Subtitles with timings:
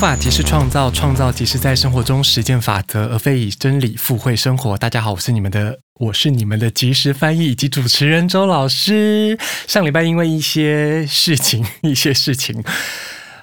[0.00, 4.74] 法即是创造，创造即是在生活中实践法则，而非以真理附会生活。
[4.78, 9.38] 大家好，我是你们的，我是你们的即时翻译以及主持人周老师。
[9.66, 12.64] 上礼拜因为一些事情，一些事情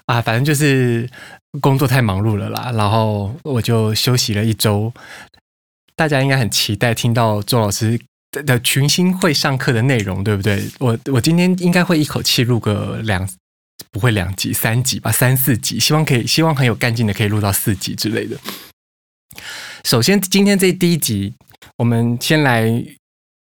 [0.08, 1.08] 啊，反正就是
[1.62, 4.91] 工作太忙碌了啦，然后我就休息了一周。
[5.96, 7.99] 大家应该很期待听到周老师
[8.32, 10.68] 的群星会上课的内容，对不对？
[10.80, 13.30] 我我今天应该会一口气录个两。
[13.91, 18.38] 不会两集、三集吧，三四集，希望可以，希望很有干劲的可以录到四集之类的。
[19.84, 21.34] 首先，今天这第一集，
[21.77, 22.68] 我们先来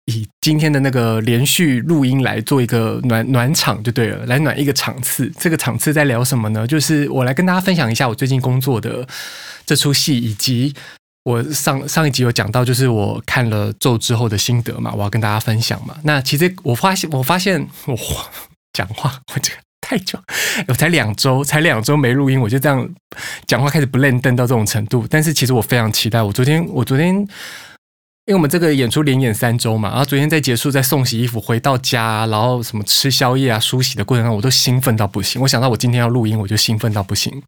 [0.06, 5.33] 以今天的那个连续录音来做一个暖暖场就对了，来暖一个场次。
[5.38, 6.66] 这个场次在聊什么呢？
[6.66, 9.06] 就是我来跟大家分享一下我最近工作的
[9.67, 10.75] 这出戏，以及
[11.25, 15.97] 我上上一集有讲到，就是我看了咒之后的心得嘛，我要跟大家分享嘛。
[16.05, 17.97] 那其实我发现，我发现我
[18.73, 19.70] 讲话我这个。
[19.91, 20.16] 太久，
[20.69, 22.88] 我 才两周，才两周没录音，我就这样
[23.44, 25.05] 讲话开始不轮转到这种程度。
[25.10, 26.22] 但是其实我非常期待。
[26.22, 27.27] 我昨天，我昨天，因
[28.28, 35.42] 为我们这个演出连演三周嘛，然后昨天在结束，在送洗衣服回到家，然后什么吃宵夜啊、梳洗的过程中，我都兴奋到不行。
[35.42, 37.42] 我想到我今天要录音，我就兴奋到不行。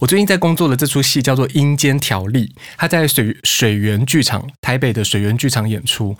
[0.00, 6.16] 我最近在工作的这出戏叫做《阴间条例》，它在水水源剧场，台北的水源剧场演出。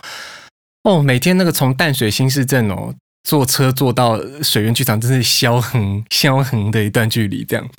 [0.83, 2.93] 哦，每天那个从淡水新市镇哦。
[3.23, 7.45] 坐车坐到水源剧场，真是消横消横的一段距离。
[7.45, 7.69] 这样，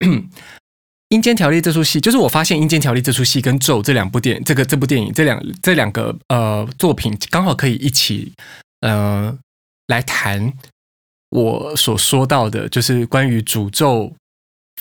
[1.08, 8.32] 《阴间条例》这出戏，就是我发现《阴间条例》这出戏跟《咒》这两部电影，这个这部电影这两这两个呃作品，刚好可以一起
[8.80, 9.36] 呃
[9.88, 10.52] 来谈
[11.30, 14.14] 我所说到的，就是关于诅咒、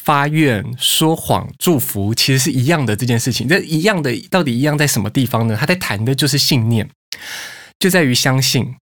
[0.04, 3.48] 发愿、说谎、祝福，其实是一样的这件事情。
[3.48, 5.58] 这一样的到底一样在什么地方呢？
[5.60, 6.88] 他在谈的就是信念，
[7.80, 8.76] 就在于相信。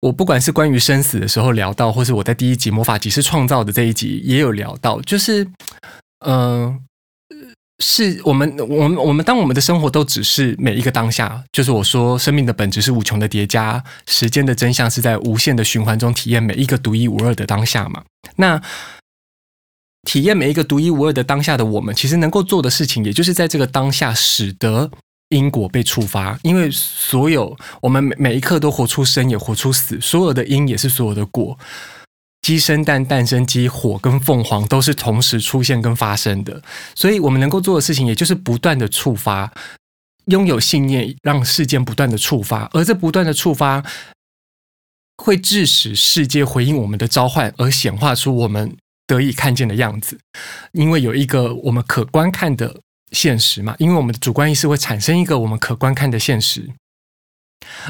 [0.00, 5.44] 我不管是关于生死的时候聊到，或是我在第一集《魔法即是创造》的这一集也有聊到，就是，
[6.24, 6.80] 嗯、
[7.80, 18.04] 是我们，我们，我们当我们的生活都只是每一个当下，就是我说生命的本质是无穷的叠加，时间的真相是在无限的循环中体验每一个独一无二的当下嘛？
[18.36, 18.62] 那
[20.08, 24.92] 体验每一个独一无二的当下的我们，其实能够做的事情，也就是在这个当下使得。
[25.30, 31.58] 因果被触发，因为所有我们每每一刻都活出生，也活出死，所有的因也是所有的果。
[32.40, 36.62] 鸡生蛋，蛋生鸡，火跟凤凰都是同时出现跟发生的。
[36.94, 39.52] 所以，我们能够做的事情，也就是不断的触发，
[40.26, 43.84] 拥有信念，让事件不断的触发，而这不断的触发，
[45.22, 48.74] 会致使世界回应我们的召唤，而显化出我们
[49.06, 50.18] 得以看见的样子。
[50.72, 52.80] 因为有一个我们可观看的。
[53.12, 56.68] 现实嘛，因为我们的主观意识会产生一个我们可观看的现实，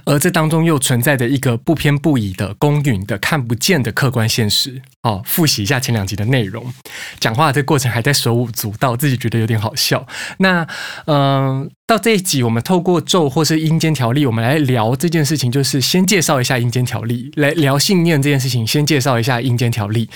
[0.04, 4.82] 而这当中又存在着一个不偏不倚的公允的看不见的客观现实。
[5.02, 6.72] 哦，复习一下前两集的内容，
[7.20, 10.06] 讲话的过程还在手舞足蹈，自己觉得有点好笑。
[10.38, 10.66] 那
[11.06, 18.66] 嗯、到这一集，我们透过咒或是阴间条例，我们来聊这件事情，就是先介绍一下阴间条例，来聊信念这件事情。
[18.66, 20.10] 先介绍一下阴间条例。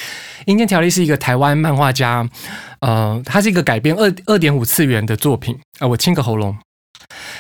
[0.47, 2.29] 阴间条例是一个台湾漫画家。
[2.81, 6.59] 呃，它是一个改编二二点五次元的作品啊、我清个喉咙。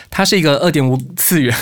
[0.08, 1.54] 它是一个二点五次元，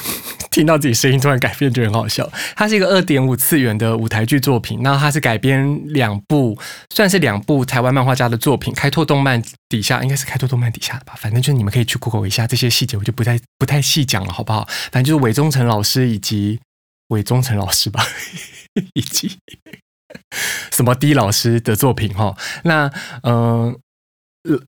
[0.50, 2.30] 听到自己声音突然改变就很好笑。
[2.54, 6.58] 它是一个二点五次元的舞台剧作品，那它是改编两部，
[6.94, 11.14] 算是两部台湾漫画家的作品，开拓动漫底下，应该是开拓动漫底下的吧。
[11.16, 14.66] 反正就是你们可以去 Google 一下这些细节，我就不太不太细讲了，好不好？
[14.92, 16.60] 反正就是韦忠诚老师以及
[17.08, 18.04] 韦忠诚老师吧，
[18.94, 19.38] 以及。
[20.72, 22.36] 什么 D 老师的作品哈？
[22.64, 22.90] 那
[23.22, 23.78] 嗯
[24.42, 24.58] 呃，《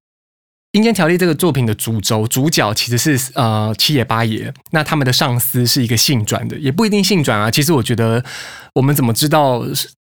[0.73, 7.51] 阴间条例》这个作品的主轴主角其实是呃七爷八爷，那他们的上司是一个性转的，也不一定性转啊。
[7.51, 8.25] 其实我觉得，
[8.75, 9.65] 我们怎么知道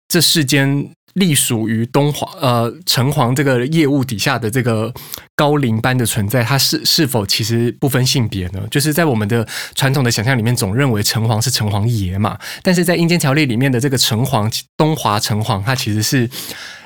[0.08, 0.90] 这世间？
[1.14, 4.90] 隶属于东皇呃城隍这个业务底下的这个
[5.37, 8.62] 高龄般的存在，它是是否其实不分性别呢？
[8.70, 16.31] 就是在我们的传统的想象里面，总认为城隍是城隍爷嘛，但是在阴间条例里面的这个城隍东华城隍，它其实是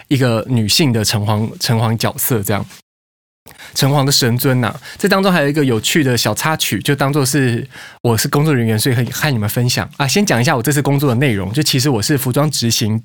[0.08, 2.66] 一个女性的城隍城隍角色，这样
[3.74, 4.80] 城隍的神尊呐、啊。
[4.98, 7.66] 这当中还有一个有趣的小插曲，就当做是
[8.02, 10.06] 我是工作人员，所以和和你们分享啊。
[10.06, 13.02] 先讲一下我这次工作的内容，就其实我是服装执行。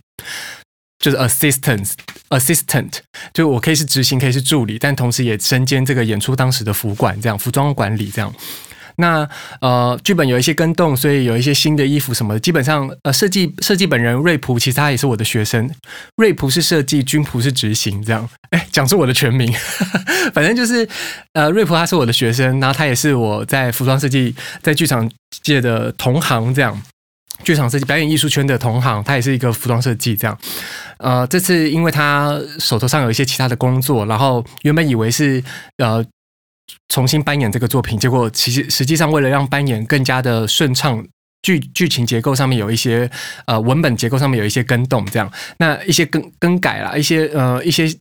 [1.03, 2.91] 就是 assistant，assistant，
[3.33, 8.31] 就我可以是执行，可以是助理，但同时也身兼这个演出当时的服管，这样服装管理这样。
[9.01, 9.27] 那
[9.59, 12.39] 呃，剧本有一些更动，所以有一些新的衣服什么的。
[12.39, 15.69] 基本上呃，设计设计本人瑞普，其实他也是我的学生。
[16.15, 18.29] 瑞普是设计，军普是执行，这样。
[18.51, 19.53] 哎，讲出我的全名，
[20.33, 20.87] 反正就是
[21.33, 25.09] 呃，瑞普他是我的学生，然后他也是我在服装设计在剧场
[25.43, 26.81] 界的同行，这样。
[27.43, 30.37] 剧场设计、表演艺术圈的同行，他也是一个服装设计这样。
[30.99, 35.43] 呃，这次因为他手头上有一些其他的工作，然后原本以为是
[35.77, 36.05] 呃
[36.89, 41.05] 重新扮演这个作品，结果其实实际上为了让扮演更加的顺畅，
[41.41, 43.09] 剧剧情结构上面有一些
[43.45, 47.91] 呃文本结构上面有一些更动，这样，那一些更更改啦，一些呃一些。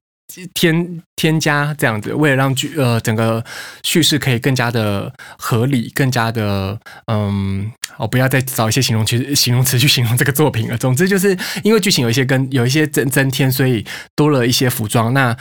[0.55, 3.45] 添添加这样子，为了让剧呃整个
[3.83, 7.69] 叙事可以更加的合理，更加的嗯，
[7.99, 10.79] 我不要再找一些形容词形容词去形容这个作品了。
[10.79, 13.85] 总之就是因为剧情有一些跟有一些增增添，所以
[14.15, 15.13] 多了一些服装。
[15.13, 15.37] 那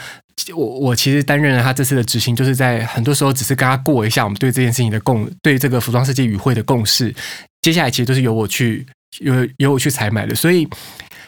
[0.54, 7.14] 我我其实担任了他这次的执行，就是在很多时候只是跟他过一下我们对这件事情的共对这个服装设计与会的共识。
[7.62, 8.86] 接下来其实都是由我去
[9.20, 10.68] 由由我去采买的，所以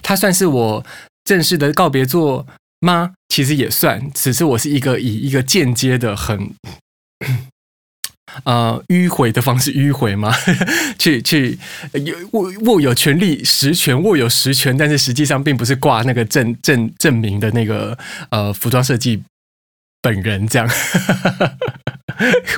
[0.03, 0.85] 他算是我
[1.25, 2.47] 正式的告别作。
[2.85, 3.13] 吗？
[3.29, 6.53] 其实也算，只是我是一个以一个间接的很
[8.45, 10.35] 呃迂回的方式迂回吗，
[10.99, 11.59] 去去
[11.93, 17.97] 有握握有权力实权握有实权，但是实际上并不是挂那个证证证明的那个
[18.31, 19.23] 呃服装设计
[20.01, 20.69] 本人这样。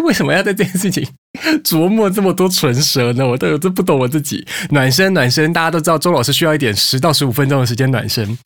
[0.03, 1.07] 为什么要在这件事情
[1.65, 3.27] 琢磨这么多唇舌呢？
[3.27, 4.47] 我都有这不懂我自己。
[4.71, 8.37] 暖身暖身，大家都知道周老师需要一点十到十五分钟的时间暖身。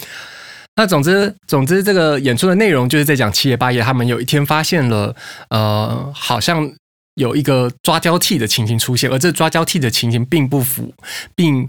[0.77, 5.17] 那总之，总之，这个演出的内容就是在讲七爷八爷他们有一天发现了，
[5.49, 6.71] 呃，好像
[7.19, 10.95] 有一个抓交替的情形出现，而这抓交替的情形并不符，
[11.35, 11.69] 并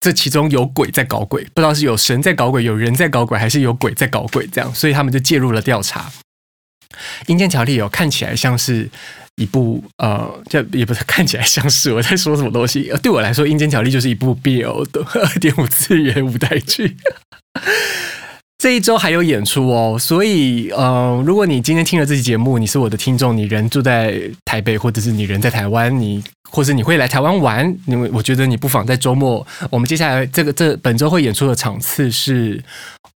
[0.00, 6.12] 这其中有鬼在搞鬼，不知道是有神在搞鬼，有人在搞鬼，还是有鬼在搞鬼，这样，所以他们就介入了调查。
[7.26, 8.88] 阴间条例有看起来像是
[9.36, 16.96] 一部呃，这也不是看起来像是我在说什么东西， 对我来说，阴间条例就是一部 BL 的二点五次元舞台剧。
[18.64, 32.58] 这一周还有演出哦，所以，嗯、如果你今天听了这期节目，你是我的听众，你人住在台北，或者是你人在台湾，你或者你会来台湾玩，因为我觉得你不妨在周末，我们接下来这个这本周会演出的场次是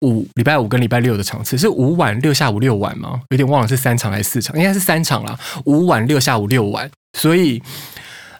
[0.02, 3.22] 五礼拜五跟礼拜六的场次，是五晚六下午六晚吗？
[3.30, 7.64] 有点忘了是三场还是四场，应该是三场啦，五晚六下午六晚，所以。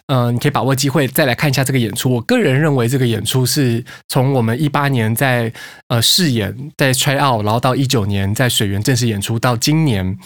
[0.08, 2.10] 嗯、你可以把握机会再来看一下这个演出。
[2.10, 5.52] 我个人认为，这个演出是从我们一八年在
[5.88, 10.18] 呃试演，在 try out，然后到一九年在水源正式演出，到今年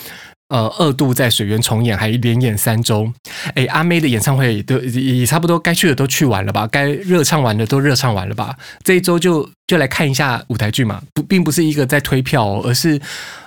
[0.50, 3.12] 呃二度在水源重演，还连演三周。
[3.56, 6.64] 哎，阿妹的演唱会都也差不多该去的都去完了吧？
[6.69, 8.56] 该热唱完的都热唱完了吧？
[8.85, 13.00] 这一周就就来看一下舞台剧嘛，不，并不是一个在推票，而是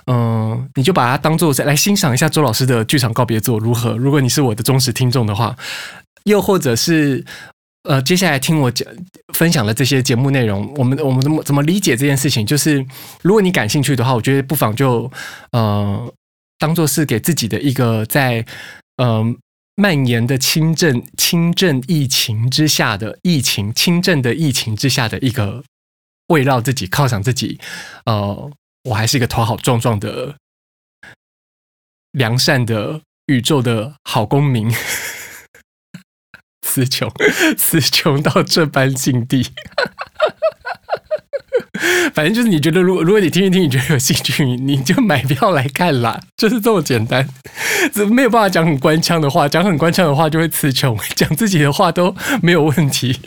[0.06, 3.96] 嗯、你就把它当做来欣赏一下周老师的剧场告别作如何？
[3.96, 5.56] 如果你是我的忠实听众的话。
[6.26, 7.24] 又或者是，
[7.84, 8.86] 呃，接下来听我讲
[9.32, 12.44] 分享的这些节目内容，我们我们怎么怎么理解这件事情？
[12.44, 12.84] 就是
[13.22, 15.10] 如果你感兴趣的话，我觉得不妨就
[15.52, 16.12] 呃，
[16.58, 18.44] 当做是给自己的一个在
[18.96, 19.24] 呃
[19.76, 25.62] 蔓延的轻症轻症疫情之下的疫情轻症的疫情之下的一个
[26.28, 27.60] 围绕自己犒赏自己。
[28.04, 28.50] 呃，
[28.82, 30.34] 我还是一个头好壮壮的
[32.10, 34.68] 良善的宇宙的好公民。
[36.76, 37.10] 词穷，
[37.56, 39.46] 词穷到这般境地。
[42.12, 47.26] 反正就是你觉得，如果如果你听一听，你觉得有兴趣，你就买票来看啦， 就是这么简单。
[48.10, 53.18] 没有办法讲很官腔的话，讲很官腔的话就会词穷，讲自己的话都没有问题。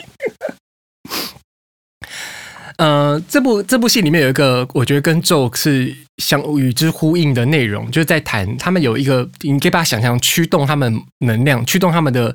[2.78, 12.34] 呃，这部这部戏里面有一个，我觉得跟 Joe 是相与之呼应的内容，就是在谈他们有一个，你可以把它想象驱动他们能量，驱动他们的。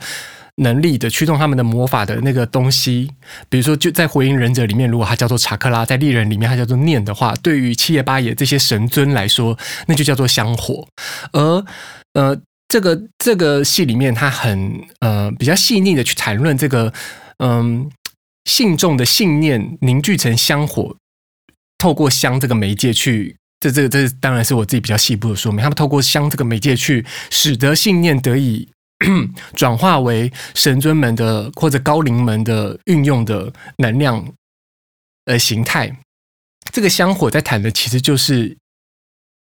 [0.57, 3.11] 能力的驱动他们的魔法的那个东西，
[3.49, 9.57] 比如说就在《火影忍者》里面，如果它叫做查克拉，在《猎人》里面它叫做念的话，对于七爷八爷这些神尊来说，
[9.87, 10.87] 那就叫做香火。
[11.33, 11.65] 而
[12.13, 16.93] 呃，这个这个戏里面，他很呃比较细腻的去谈论这个
[17.39, 17.91] 嗯、
[18.45, 20.95] 信众的信念凝聚成香火，
[21.77, 28.69] 透过香这个媒介去，这这个这当然是我自己比较细部的说明，他们透过香这个媒介去使得信念得以。
[29.55, 34.25] 转化为神尊们的或者高灵们的运用的能量
[35.25, 35.97] 呃形态，
[36.71, 38.57] 这个香火在谈的其实就是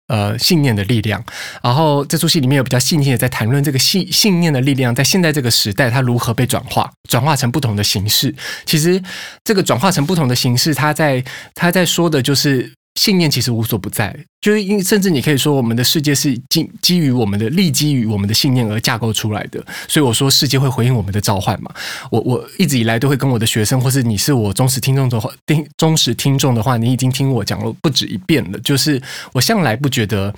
[0.07, 1.23] 呃信念的力量。
[1.61, 8.33] 然后这出戏里面有比较细腻的在谈论这个信信念的力量在现在这个时代它如何被转化，转化成不同的形式。
[8.65, 9.03] 其实
[9.43, 12.73] 这个转化成不同的形式，它在它在说的就是。
[12.95, 19.65] 信念其实无所不在，就是因甚至你可以说，我们的世界是基基于我们的立基于我们的信念而架构出来的。
[19.87, 21.73] 所以我说，世界会回应我们的召唤嘛。
[22.11, 28.59] 我我一直以来都会跟我的学生，或是你是我忠实听众的话，听忠实听众的话，你已经听我讲了不止一遍了。
[28.59, 30.33] 就是我向来不觉得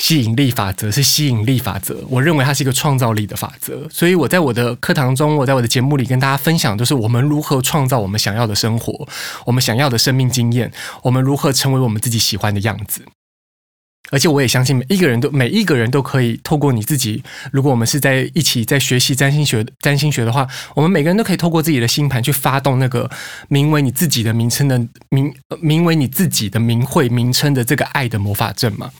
[0.00, 3.86] 吸引力法则是吸引力法则，我认为它是一个创造力的法则。
[3.90, 9.06] 所以我在我的课堂中，我在我的节目里跟大家分享，就是我们如何创造我们想要的生活，
[9.44, 13.04] 我们想要的生命经验，我们如何成为我们自己喜欢的样子。
[14.10, 17.22] 而且我也相信每一个人都每一个人都可以透过你自己。
[17.52, 23.08] 如果我们是在一起在学习占星学占星学的话，我们每个人都可以透过自己的星盘去发动那个
[23.48, 24.80] 名为你自己的名称的
[25.10, 28.90] 名名为你自己的名讳名称的这个爱的魔法阵嘛。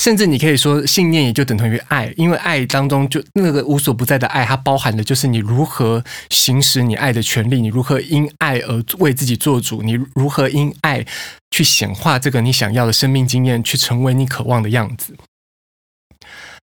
[0.00, 11.06] 甚至你可以说，信念也就等同于爱，因为爱当中就那个无所不在的爱，它包含的就是你如何行使你爱的权利，你如何因爱而为自己做主，你如何因爱
[11.50, 15.14] 去显化这个你想要的生命经验，去成为你渴望的样子。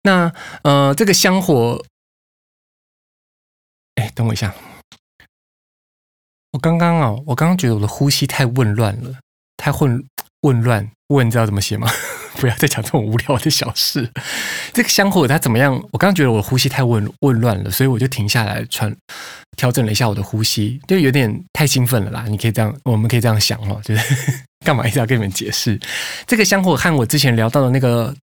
[0.04, 0.34] 那
[0.64, 1.82] 呃，这个香火，
[3.96, 4.54] 哎，等我一下，
[6.52, 9.20] 我刚刚啊，我刚刚觉得我的呼吸太紊乱了，
[9.56, 10.04] 太混
[10.42, 11.90] 混乱，问你知道怎么写吗？
[12.38, 14.10] 不要再讲这种无聊的小事。
[14.74, 15.74] 这个香火它怎么样？
[15.92, 18.96] 我刚刚觉得我呼吸太混混乱了，所以我就停下来，传
[19.58, 22.26] 调整了一下我的呼吸，就有点太兴奋了啦。
[22.28, 24.16] 你可以这样，我们可以这样想哦，就是
[24.66, 25.80] 干嘛一直要跟你们解释？
[26.26, 28.16] 这个香火和我之前聊到的那个，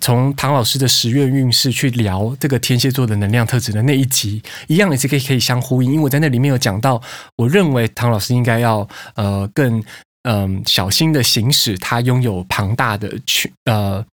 [0.00, 5.92] 从唐老师的十月运势去聊这个天蝎座的能量特质的那一集一样，也是可以可以相呼应。
[5.92, 7.02] 因为我在那里面有讲到，
[7.36, 9.82] 我认为唐老师应该要呃更。
[10.22, 14.04] 嗯，小心的行使他拥有庞大的群呃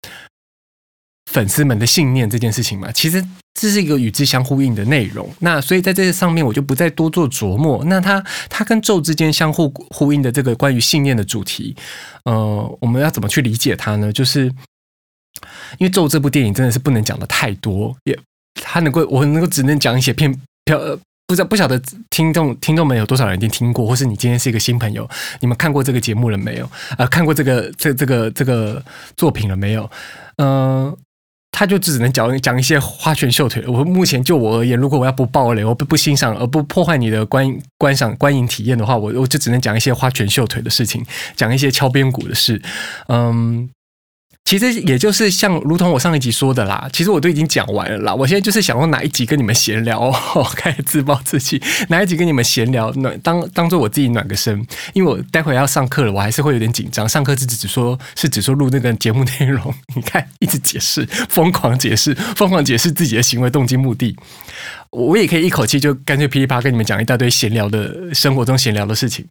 [1.31, 3.23] 粉丝们的信念这件事情嘛，其实
[3.53, 5.29] 这是一个与之相呼应的内容。
[5.41, 7.85] 那所以在这上面我就不再多做琢磨。
[7.85, 11.77] 那他他跟咒之间相互呼应的这个关于信念的主题，
[12.25, 14.11] 呃，我们要怎么去理解它呢？
[14.11, 14.47] 就是
[15.77, 18.19] 因为咒这部电影真的是不能讲的太多，也
[18.55, 20.33] 他能够我能够只能讲一些片
[20.65, 20.79] 片。
[21.29, 25.07] 不知道不晓得听众听众们有多少人已经听过，或是你今天是一个新朋友，
[25.41, 26.65] 你们看过这个节目了没有？
[26.65, 28.83] 啊、呃，看过这个这这个这个
[29.15, 29.91] 作品了没有？
[30.39, 30.97] 嗯、
[31.53, 33.63] 他就只能讲讲一些花拳绣腿。
[33.67, 41.05] 我目前就我而言，如果我要不爆雷，我不不欣赏而不破坏你的观观赏观影体验的话，我我就只能讲一些花拳绣腿的事情，
[41.37, 42.63] 讲一些敲边鼓的事，
[43.09, 43.69] 嗯。
[44.49, 48.15] 其实也就是像，如同我上一集说的啦，其实我都已经讲完了啦。
[48.15, 50.11] 我现在就是想用哪一集跟你们闲聊，
[50.57, 51.63] 开始自暴自弃。
[51.91, 57.07] 哪一集跟你们闲聊，暖当当做我自己暖个身，因为我待会要上课了，我还是会有点紧张。
[57.07, 64.17] 上课是只只说，是只说录那个节目内容， 你看一直解释，疯狂解释，疯狂解释自己的行为动机目的。
[64.89, 69.27] 我也可以一口气就干脆噼里啪啦跟你们讲一大堆闲聊的生活中闲聊的事情。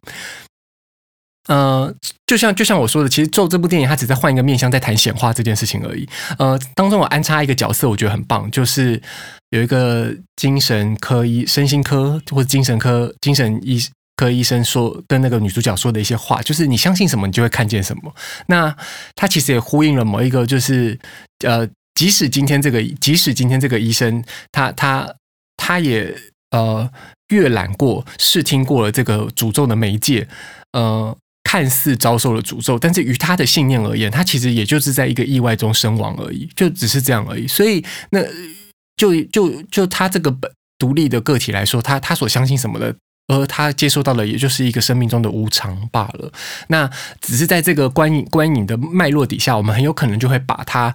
[1.48, 1.92] 呃，
[2.26, 6.06] 就像就像我说的，其实《咒》这部电影，它只在换一个面向，在谈显化这件事情而已。
[6.38, 9.00] 呃，当中我安插一个角色，我觉得很棒，就是
[9.48, 13.80] 有一个精神科医、身心科或者精神科精神医
[14.14, 18.14] 科医生说，跟那个女主角说的一些话，就是你相信什么，你就会看见什么。
[18.48, 18.76] 那
[19.14, 20.98] 他其实也呼应了某一个，就是
[21.46, 25.14] 呃，即使今天这个，即使今天这个医生，他他
[25.56, 26.14] 他也
[26.50, 26.90] 呃
[27.28, 30.28] 阅览过、试听过了这个诅咒的媒介，
[30.72, 31.16] 呃。
[31.48, 37.48] 看似遭受了诅咒，但是于他的信念而言，他其实也就是在一个意外中身亡而已，就只是这样而已。
[37.48, 38.22] 所以，那
[38.98, 42.94] 就就就他这个本独立的个体来说，他他所相信什么的，
[43.28, 46.30] 而他接受到的，也就是一个生命中的无常罢了。
[46.66, 46.90] 那
[47.22, 50.94] 只是在这个观影观影的脉络底下，我们很有可能就会把他，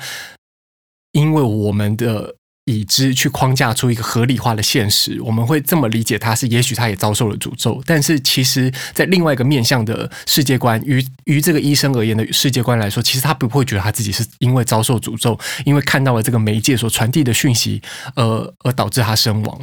[1.14, 2.36] 因为我们的。
[2.66, 17.82] 已知去框架出一个合理化的现实，我们会这么理解他是，也许他也遭受了诅咒，但是其实，在另外一个面向的世界观，于于这个医生而言的世界观来说，其实他不会觉得他自己是因为遭受诅咒，因为看到了这个媒介所传递的讯息，
[18.16, 19.62] 而而导致他身亡。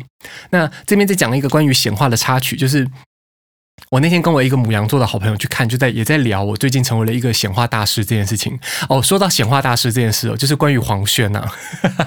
[0.50, 2.86] 那这边再讲一个关于显化的插曲，就是。
[3.88, 8.56] 我那天跟我一个母羊座的好朋友去看，就在也在聊我最近成为了一个显化大师这件事情。
[8.88, 11.44] 哦，说到显化大师这件事哦，就是关于黄轩呐、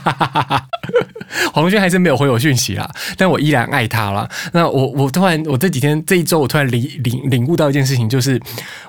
[0.04, 0.66] 啊，
[1.54, 4.30] 黄轩还是没有回我讯息啦，但我依然爱他啦。
[4.54, 8.42] 那我我突然我这几天这一周我突然领领领悟到一件事情，就是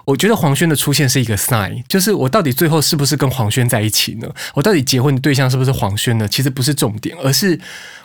[0.05, 4.29] 我觉得黄轩的出现是一个 sign，就是我到底最后是不是跟黄轩在一起呢？
[4.55, 6.29] 我到底结婚的对象是不是黄轩呢？
[6.29, 7.59] 其实不是重点，而是。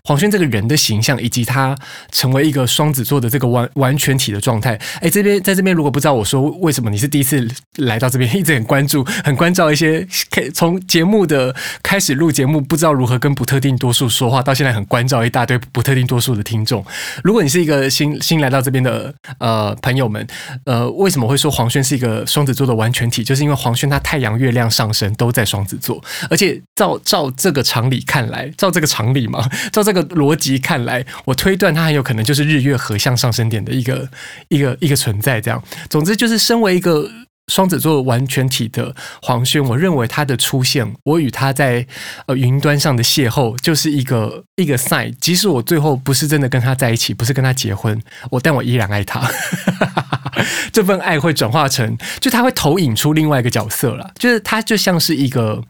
[0.06, 1.78] 黄轩这个人的形象，以及他
[2.10, 4.69] 成为一个双子座的这个完完全体的状态，
[5.02, 7.46] 哎，这边在这边，如果不知道我说为什么你是第一次
[7.78, 10.08] 来到这边，一直很关注、很关照一些，
[10.54, 16.86] 从节目的开始录节目，不知道如何跟不特定多数说话，到现在很关照一大堆不特定多数的听众。
[17.24, 20.26] 如果你是一个新新来到这边的呃朋友们，
[20.64, 23.22] 呃，为什么会说黄轩是一个双子座的完全体？
[23.22, 29.84] 就是因为黄轩他太阳、月亮上升都在双子座，而且照照这个常理看来，照这个常理嘛， 照。
[29.90, 34.08] 这个逻辑看来，我推断他很有可能就是日月合相上升点的一个
[34.50, 35.40] 一个一个存在。
[35.42, 37.10] 这样，总之就是身为一个
[37.48, 41.88] 双子座完全体的黄轩，我认为他的出现，我与他在
[42.28, 45.16] 呃云端上的邂逅，就是一个一个 sign。
[45.20, 49.28] 即使我最后不是真的跟他在一起，不是跟他结婚，我但我依然爱他。
[50.72, 55.64] 这份爱会转化成，就他会投影出另外一个角色了，就是他就像是一个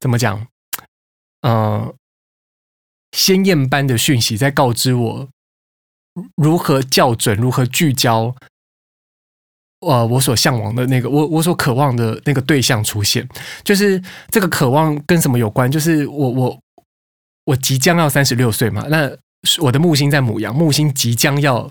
[0.00, 0.46] 怎么讲，
[1.42, 1.94] 嗯、呃，
[3.12, 5.28] 鲜艳般的讯息在告知我
[6.36, 8.34] 如何校准，如何聚焦。
[9.80, 13.28] 呃，我所向往的那个，我我所渴望的那个对象出现，
[13.62, 15.70] 就是这个渴望跟什么有关？
[15.70, 16.58] 就是我我
[17.44, 19.08] 我即将要三十六岁嘛，那
[19.60, 21.70] 我的木星在母羊，木星即将要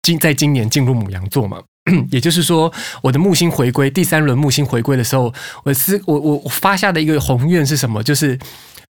[0.00, 1.62] 今在今年进入母羊座嘛，
[2.10, 2.72] 也就是说，
[3.02, 5.30] 我的木星回归，第三轮木星回归的时候，
[5.64, 8.02] 我是我我发下的一个宏愿是什么？
[8.02, 8.38] 就是。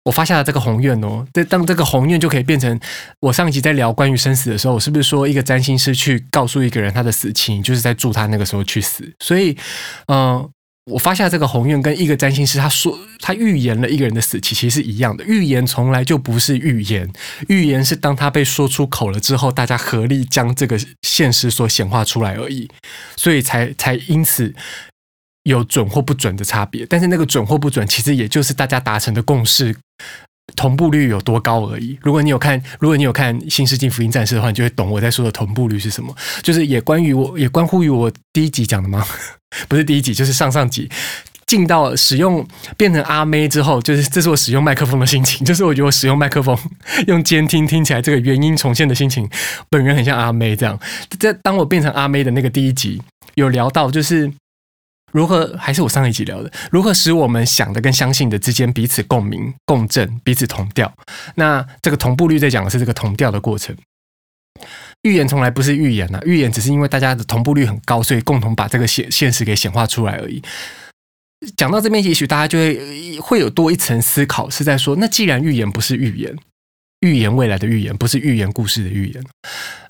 [0.07, 2.79] 我发下了这个宏愿哦，这当这个宏愿就可以变成
[3.19, 9.03] 我上一集在聊关于生死的时候，我是不是说一个占星师去告诉一个人他的死期，就是在祝他那个时候去死？
[9.19, 9.57] 所以，
[10.07, 10.49] 嗯、
[10.93, 15.25] 我发下这个宏愿，跟一个占星师他说他预言了一个人的死期，其实是一样的。
[15.25, 17.11] 预言从来就不是预言，
[17.49, 22.71] 预言是当他被说出口了之后，大家合力将这个现实所显化出来而已，
[23.17, 24.55] 所以才才因此。
[25.47, 29.75] 有准或不准的差别，但是那个准或不准，其实也就是大家达成的共识，
[30.57, 31.97] 同步率有多高而已。
[32.03, 36.13] 如果你有看，如果你有看《新世纪福音战士》的话，你就会懂我在说的同步率是什么。
[36.43, 39.07] 就是也关于我，也关乎于我第一集讲的吗？
[39.69, 40.91] 不是第一集，就是上上集
[41.47, 42.45] 进到使用
[42.77, 45.47] 变成阿妹之后，就是这是我使用麦克风的心情。
[45.47, 46.59] 就是我觉得我使用麦克风
[47.07, 49.31] 用监听听起来这个原音重现的心情，
[49.71, 50.77] 本人很像阿妹这样。
[51.21, 53.01] 在当我变成阿妹的那个第一集，
[53.37, 54.33] 有聊到就是。
[55.13, 56.53] 如何还是我上一集聊的？
[56.71, 60.93] 如何使我们想的跟相信的之间彼此共鸣、共振、彼此同调？
[61.37, 63.75] 那这个同步率在讲的是这个同调的过程。
[65.03, 70.43] 预言从来不是预言呐，预言只是因为大家的同步率很高，所以共同把这个现现实给显化出来而已。
[71.57, 76.37] 讲到这边，也许大家就会会有多一层思考，是在说：那既然预言不是预言。
[77.01, 79.23] 预言未来的预言，不是寓言故事的预言。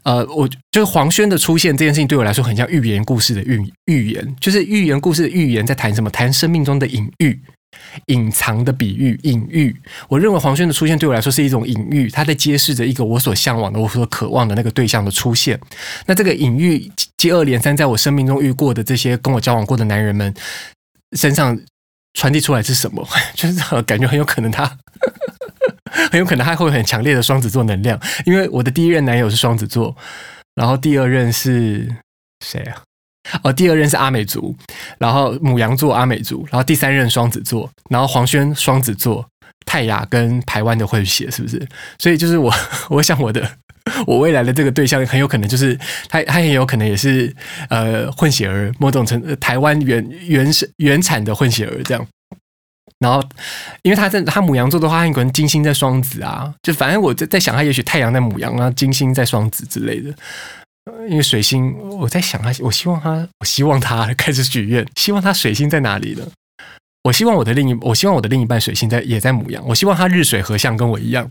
[0.02, 4.36] 呃，我就是黄轩的出现这件事情，对我来说很像寓言故事的预预言。
[4.40, 6.10] 就是寓言故事的预言在谈什么？
[6.10, 7.40] 谈生命中的隐喻、
[8.06, 9.74] 隐藏的比喻、隐喻。
[10.08, 15.58] 我认为黄轩的出现对我来说是一种隐喻，他在揭示着一个我所向往的、我所渴望的那个对象的出现。
[16.06, 20.32] 那这个隐喻接二连三在我生命中遇过的这些跟我交往过的男人们
[21.16, 21.58] 身上
[22.14, 23.06] 传递出来是什么？
[23.34, 24.78] 就是感觉很有可能他。
[26.10, 29.94] 很有可能他会很强烈的双子座能量，因为我的第一任男友是双子座，
[30.54, 31.88] 然后第二任是
[32.44, 32.82] 谁啊？
[33.42, 34.54] 哦，第二任是阿美族，
[34.98, 39.26] 然后母羊座阿美族，然后第三任双子座，然后黄轩双子座，
[39.64, 41.66] 泰雅跟台湾的混血，是不是？
[41.98, 42.54] 所以就是我，
[42.88, 43.50] 我想我的
[44.06, 45.76] 我未来的这个对象很有可能就是
[46.08, 47.34] 他，他也有可能也是
[47.68, 52.06] 呃混血儿，某种程台湾原原原产的混血儿这样。
[52.98, 53.22] 然后，
[53.82, 60.14] 因为他在他母羊座的话，他可能金星在双子啊，就反正我在在想，他也许太阳在母羊啊，金星在双子之类的。
[61.08, 66.26] 因为水星，我在想他，我希望他，我希望他开始许愿，希望他水星在哪里呢？
[67.02, 71.28] 我希望我的另一，我希望我的另一半水星在也在母羊，我希望他日水合相跟我一样。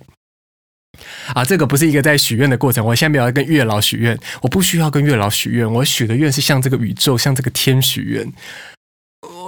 [1.33, 8.31] 啊，这个不是一个在许愿的过程，我现在没有要跟月老许愿，我不需要跟月老许愿，我许的愿是向这个宇宙，向这个天许愿。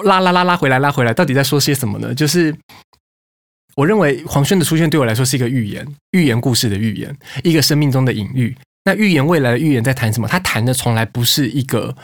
[0.03, 2.13] 拉拉拉拉回来，拉回来，到底在说些什么呢？
[2.13, 2.55] 就是
[3.75, 8.55] 我认为黄轩的出现对我来说是一个预言，预言故事的预言，一个生命中的隐喻。
[8.86, 10.27] 那预言未来的预言在谈什么？
[10.27, 11.95] 他谈的从来不是一个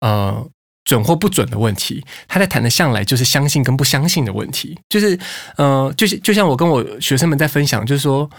[0.00, 0.48] 呃
[0.84, 4.78] 准或不准的问题，他在谈的向来就是相信跟不相信的问题。
[4.88, 5.18] 就是
[5.56, 8.30] 呃，就是就像我跟我学生们在分享，就是说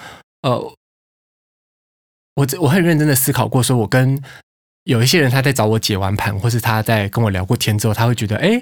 [0.42, 0.58] 呃，
[2.36, 4.22] 我我很认真的思考过，说我跟。
[4.84, 8.62] 有一些人他在找我解完盘，或是他在跟我聊过天之后，他会觉得，哎。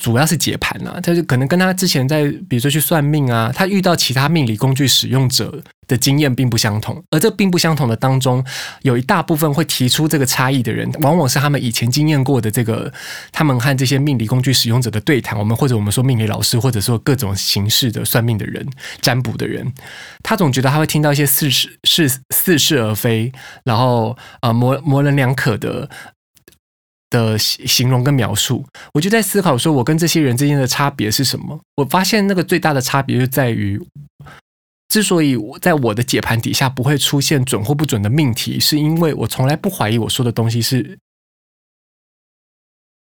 [0.00, 8.44] 主要是解盘啊，他就可能跟他之前在，比如说去算命啊，他遇到其他命理工具使用者的经验并不相同，而这并不相同的当中，
[8.82, 12.92] 有一大部分会提出这个差异的人，往往是他们以前经验过的这个，
[13.30, 18.66] 他们和这些命理工具使用者的对谈，我们或者我们说命理老师，或者说各种形式的算命的人、
[19.00, 19.72] 占卜的人，
[20.22, 23.30] 他总觉得他会听到一些似是是似是而非，
[23.64, 25.88] 然后啊模模棱两可的。
[27.16, 31.58] 的形容跟描述，我就在思考说，我跟这些人之间的差别是什么？
[31.76, 33.80] 我发现那个最大的差别就在于，
[34.88, 40.98] 之所以我在我的解盘底下不会出现准或不准的命题，是因为我从来不怀疑我说的东西是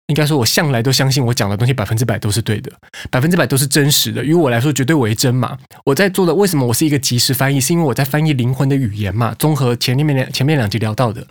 [0.08, 2.72] 应该说，我向来都相信我讲的东西百分之百都是对的，
[3.10, 4.22] 百分之百都是真实的。
[4.24, 5.58] 于我来说，绝对为真嘛。
[5.86, 7.62] 我在做的，为什么我是一个即时翻译？
[7.62, 9.34] 是因为我在翻译灵魂的语言嘛。
[9.40, 11.26] 综合前面两前面两集聊到的，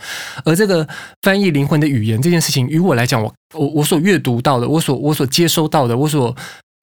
[0.45, 0.89] 而这个
[1.21, 6.35] 翻译灵魂的语言这件事情，于我来讲，我我我所阅读到的，我所我所接收到的，我所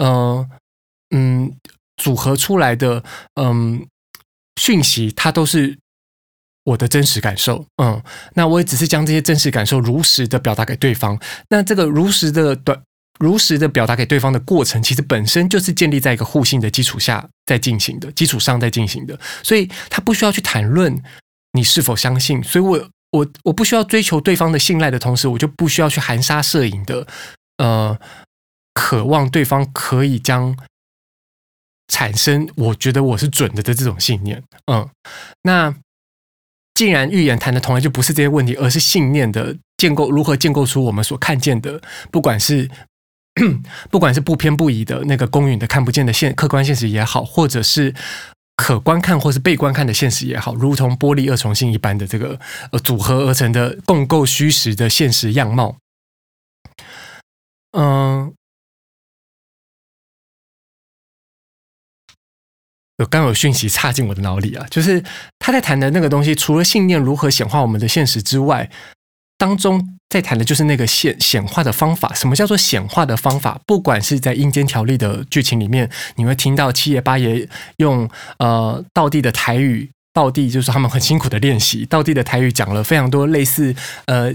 [0.03, 0.47] 嗯、
[1.15, 1.51] 嗯
[1.97, 3.03] 组合出来的
[3.41, 3.87] 嗯
[4.61, 5.75] 讯息，它都是。
[6.67, 8.03] 我的真实感受，嗯，
[8.33, 11.17] 那我也只是将这些真实感受如实的表达给对方。
[11.49, 12.77] 那这个如实的短、
[13.19, 19.17] 如实的表达给对方的过程，其实本身就是建立在一个互信的基础下在进行的，基础上在进行的。
[19.43, 21.01] 所以他不需要去谈论
[21.53, 22.43] 你是否相信。
[22.43, 27.07] 所以我我我不需要追求对方的信赖的同时，我就不需要去含沙射影的，
[27.59, 27.97] 呃，
[28.73, 30.53] 渴望对方可以将
[31.87, 34.43] 产生我觉得我是准的的这种信念。
[34.69, 34.89] 嗯，
[35.43, 35.73] 那。
[36.77, 42.69] 既然预言谈的从来就不是这些问题，而是信念的建构，如何建构出我们所看见的，不管是
[43.89, 47.95] 不管是不偏不倚的那个公允的看不见的现客观现实也好，或者是
[48.55, 52.39] 可观看或是被观看的现实也好，如同玻璃二重性一般的这个
[52.71, 55.77] 呃组合而成的共构虚实的现实样貌，
[57.71, 58.36] 嗯。
[62.97, 65.03] 有刚有讯息插进我的脑里啊，就是
[65.39, 68.69] 他在谈的那个东西，除了信念如何显化我们的现实之外，
[69.37, 72.11] 当中在谈的就是那个显显化的方法。
[72.13, 73.59] 什么叫做显化的方法？
[73.67, 84.33] 不管是在阴间条例的剧情里面，你会听到七爷八爷用呃道地的台语，道地就是他们很辛苦的练习，道地的台语讲了非常多类似呃。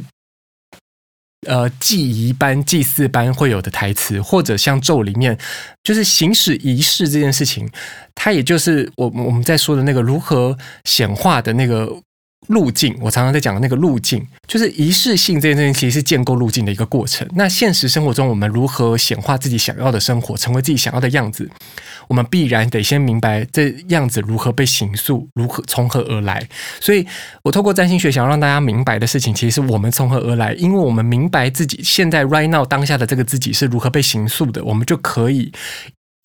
[1.46, 5.36] 呃，祭仪班、祭祀班会有的台词，或者像咒里面，
[5.82, 7.68] 就是行使仪式这件事情，
[8.14, 12.02] 它也就是我我们在说的那个如何显化的那个。
[12.48, 17.26] 路径，我常常在讲的那个路径，就是仪式性这件事情，其实是建构路径的一个过程。
[17.34, 21.48] 那现实生活中，我们如何显化自己想要的生活，成为自己想要的样子？
[22.08, 26.46] 我们必然得先明白这样子如何被形塑，如何从何而来。
[26.80, 27.06] 所以
[27.44, 30.52] 我透过占星学，想要让大家明白的事情，其实是我们从何而来。
[30.54, 35.52] 因为我们明白自己现在 right now 当下的这个自己是如何被形塑的，我们就可以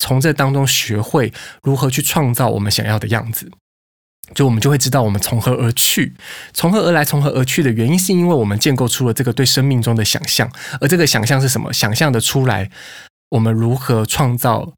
[0.00, 3.48] 从这当中学会如何去创造我们想要的样子。
[4.34, 6.14] 就我们就会知道我们从何而去，
[6.52, 11.72] 从何而来，从何而去的原因，是因为我们建构出了这个对生命中的想象，而这个想象是什么？
[11.72, 12.70] 想象的出来，
[13.30, 14.72] 我们如何创造？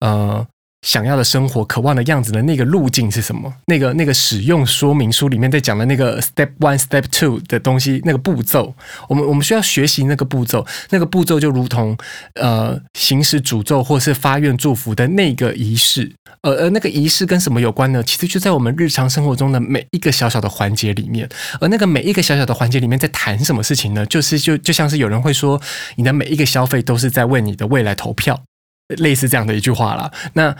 [0.00, 0.46] 呃。
[0.82, 3.52] 想要的生活、渴望的样子的那个路径是什么？
[3.66, 8.74] 那个那个使用说明书里面在讲的那个 step one、step two 的东西，那个步骤，
[9.08, 10.66] 我们我们需要学习那个步骤。
[10.90, 11.96] 那个步骤就如同
[12.34, 16.12] 呃行使诅咒或是发愿祝福的那个仪式。
[16.42, 18.02] 呃呃，那个仪式跟什么有关呢？
[18.02, 21.28] 其实就在我们日常生活中的每一个小小的环节里面。
[21.60, 24.04] 而那个每一个小小的环节里面在谈什么事情呢？
[24.06, 25.60] 就是就就像是有人会说，
[25.94, 28.42] 你的每一个消费都是在为你的未来投票。
[28.96, 30.56] 类似这样的一句话啦，那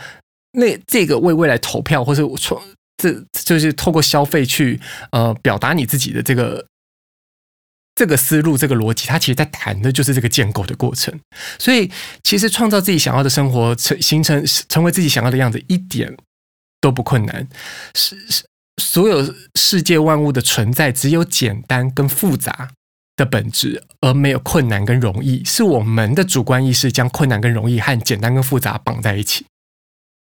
[0.53, 2.61] 那这个为未来投票，或是从
[2.97, 4.79] 这就是透过消费去
[5.11, 6.65] 呃表达你自己的这个
[7.95, 11.19] 这个思路、这个逻辑，它其实在谈的就是这个建构的过程。
[11.59, 11.91] 所以，
[12.23, 16.15] 其实创造自己想要的生活，成形成成为自己想要的样子，一点
[16.81, 17.47] 都不困难。
[17.93, 18.43] 是是，
[18.81, 22.71] 所有世界万物的存在，只有简单跟复杂
[23.15, 29.45] 的本质，而没有困难跟容易，是我们的主观意识将困难跟容易和简单跟复杂绑在一起。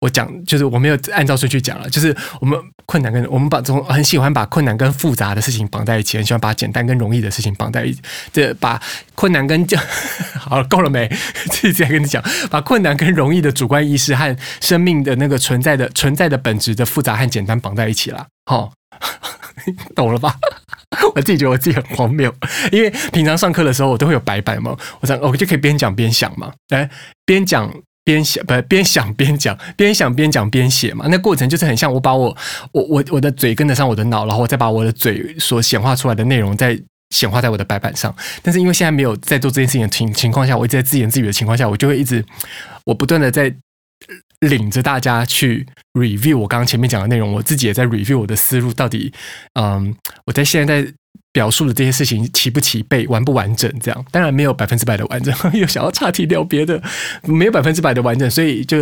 [0.02, 8.02] 我讲就是我没有按照顺序讲了，就是我们困难跟我们把这种很喜欢把困难跟复杂的事情绑在一起，很喜欢把简单跟容易的事情绑在一起。
[8.34, 8.82] 这把
[9.16, 9.82] 困难跟讲
[10.38, 11.08] 好了够了没？
[11.52, 18.28] 自己再跟你讲，把困难跟容易的主观意识和生命的那个存在的存在的本质的复杂和简单绑在一起了。
[18.46, 18.74] 好，
[19.96, 20.36] 懂了吧？
[21.16, 22.34] 我自己觉得我自己很荒谬，
[22.72, 26.90] 因为平常上课的时候我都会有白板嘛，我想我就可以边讲边想嘛，来
[27.26, 27.72] 边讲
[28.04, 31.06] 边想，不边想边讲，边想边讲边写嘛。
[31.10, 32.36] 那过程就是很像我把我
[32.72, 36.78] 我我我的嘴跟得上我的脑，然后我再把我的嘴所显化出来的内容再
[37.12, 38.14] 显化在我的白板上。
[38.42, 42.24] 但是因为现在没有在做这件事情的情情况下，我一直在自言自语的情况下，我就会一直
[42.86, 43.54] 我不断的在
[44.40, 49.14] 领着大家去 review 我刚刚前面讲的内容，我自己也在 review 我的思路到底，
[49.54, 50.94] 嗯，我在现在在
[51.32, 53.72] 表述的这些事情齐不齐备，完不完整？
[53.80, 56.82] 这样当然没有百分之百的完整， 又想要岔题聊别的，
[57.24, 58.78] 没有百分之百的完整，所以就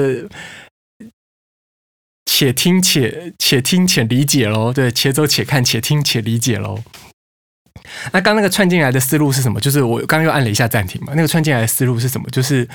[2.26, 4.74] 且听且且听且理解喽。
[4.74, 6.84] 对，且走且看，且听且理解喽。
[8.14, 9.60] 那刚那个串进来的思路是什么？
[9.60, 11.14] 就是我刚刚又按了一下暂停嘛。
[11.16, 12.30] 那个串进来的思路是什么？
[12.30, 12.68] 就是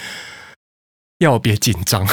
[1.19, 2.07] 要我别紧张。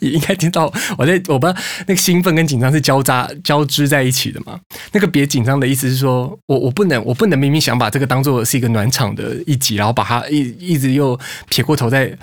[0.00, 4.58] 也 应该听到我在我不知道那个兴奋跟紧张是交叉交织在一起的嘛？
[4.92, 11.18] 那个别紧张的意思是说我我不能我不能明明想把这个当做是一个暖场的一集，然后把它一一直又
[11.50, 12.16] 撇过头在。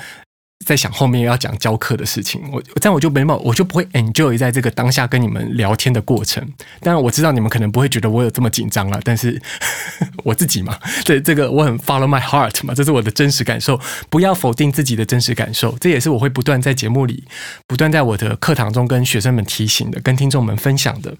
[0.65, 6.41] 在想后面要讲教课的事情，我这样我就没办法，我就不会 enjoy 在这个当下跟你们聊天的过程。
[6.80, 9.41] 当然我知道你们可能不会觉得我有这么紧张了，但是
[10.24, 13.80] 我自己嘛，对这个我很 follow my heart 嘛，这是我的真实感受。
[14.10, 17.24] 不要否定自己的真实感受，这也是我会不断在节目里、
[17.67, 21.15] 不断在我的课堂中跟学生们提醒的，跟听众们分享的。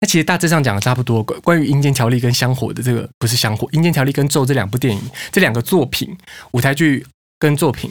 [0.00, 6.16] 那其实大致上讲的差不多，关于《阴间条例》跟《香火》的这个不是《香火》，《阴间条例》跟《咒》这两部电影，这两个作品
[6.50, 7.06] 舞台剧。
[7.42, 7.90] 跟作品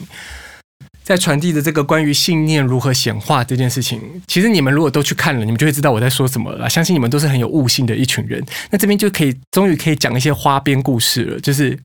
[1.04, 6.70] 在传递的这个关于信念如何显化这件事情，其实你们如果都去看了，你们就会知道我在说什么了。
[6.70, 8.42] 相信你们都是很有悟性的一群人。
[8.70, 11.78] 那这边就可以终于可以讲一些花边故事了，就是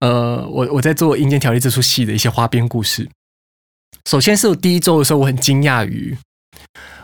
[0.00, 3.08] 呃，我我在做《阴间条例》这出戏的一些花边故事。
[4.04, 6.14] 首先是我第一周的时候，我很惊讶于。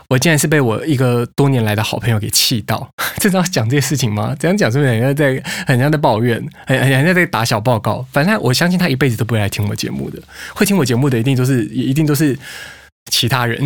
[0.09, 4.35] 我竟然是被我一个多年来的好朋友给气到， 这是要讲这些事情吗？
[4.39, 5.31] 这样讲是不是人家在
[5.67, 8.03] 人家在抱怨，很很像在打小报告？
[8.11, 10.19] 反正我相信他一辈子都不会来听我节目的，
[10.55, 12.37] 会听我节目的一定都是一定都是
[13.11, 13.63] 其他人。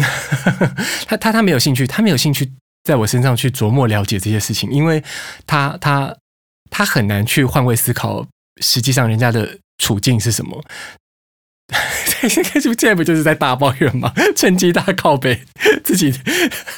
[1.07, 2.51] 他他他没有兴趣，他没有兴趣
[2.83, 5.01] 在我身上去琢磨了解这些事情，因为
[5.47, 6.13] 他他
[6.69, 8.27] 他很难去换位思考，
[8.61, 10.61] 实际上人家的处境是什么。
[12.29, 12.43] 现
[12.75, 14.13] 在不就是在大抱怨吗？
[14.35, 15.41] 趁机大靠背
[15.83, 16.13] 自己，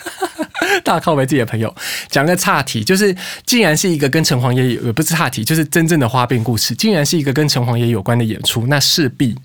[0.84, 1.74] 大靠背自己的朋友。
[2.10, 6.74] 讲个岔题，就是既然是一个跟城隍爷有，不是岔题，就是真正的花边故事。
[6.76, 9.38] 既然是一个跟城隍爷有关的演出，那势必，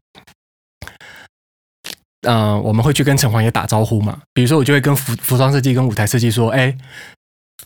[2.23, 4.21] 嗯、我们会去跟城隍爷打招呼嘛。
[4.35, 6.77] 比如说，我就会跟服服装设计跟舞台设计说：“哎，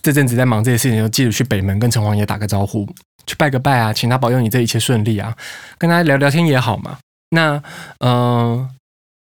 [0.01, 2.87] 这阵子在忙这些事情，就记得去北门跟城隍爷打个招呼，
[3.27, 5.35] 去拜个拜啊，请他保佑你这一切顺利啊，
[5.77, 6.97] 跟他聊聊天也好嘛。”
[7.35, 7.61] 那
[7.99, 8.67] 嗯、